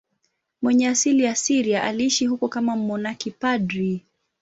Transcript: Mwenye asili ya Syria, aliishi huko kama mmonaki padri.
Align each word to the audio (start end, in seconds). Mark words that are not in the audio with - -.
Mwenye 0.61 0.87
asili 0.87 1.23
ya 1.23 1.35
Syria, 1.35 1.83
aliishi 1.83 2.25
huko 2.27 2.47
kama 2.47 2.75
mmonaki 2.75 3.31
padri. 3.31 4.05